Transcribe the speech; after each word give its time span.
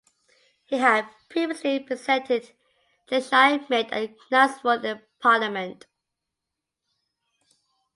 He 0.65 0.77
had 0.79 1.07
previously 1.29 1.77
represented 1.77 2.53
Cheshire 3.07 3.63
Mid 3.69 3.93
and 3.93 4.17
Knutsford 4.31 4.83
in 4.83 4.99
Parliament. 5.19 5.85